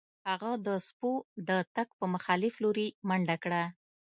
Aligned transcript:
هغه 0.29 0.51
د 0.67 0.67
سپیو 0.87 1.13
د 1.49 1.51
تګ 1.75 1.87
په 1.99 2.05
مخالف 2.13 2.53
لوري 2.63 2.87
منډه 3.07 3.35
کړه 3.43 3.63